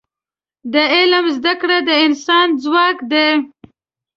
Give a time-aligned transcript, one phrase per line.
[0.73, 3.29] د علم زده کړه د انسان ځواک دی.